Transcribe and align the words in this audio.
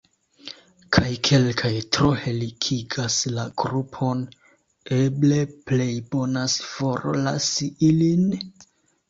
Kaj 0.95 1.09
kelkaj 1.27 1.69
tro 1.97 2.07
helikigas 2.21 3.17
la 3.35 3.45
grupon: 3.65 4.25
eble 4.97 5.39
plejbonas 5.69 6.57
forlasi 6.73 7.71
ilin? 7.93 8.27